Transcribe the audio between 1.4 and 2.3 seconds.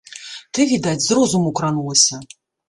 кранулася.